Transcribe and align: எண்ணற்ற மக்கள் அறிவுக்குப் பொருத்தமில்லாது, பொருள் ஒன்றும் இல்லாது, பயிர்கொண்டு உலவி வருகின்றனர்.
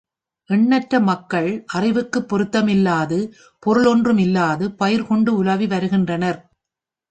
எண்ணற்ற 0.49 0.99
மக்கள் 0.99 1.65
அறிவுக்குப் 1.73 2.27
பொருத்தமில்லாது, 2.29 3.19
பொருள் 3.59 3.85
ஒன்றும் 3.85 4.17
இல்லாது, 4.17 4.71
பயிர்கொண்டு 4.71 5.35
உலவி 5.35 5.67
வருகின்றனர். 5.67 6.41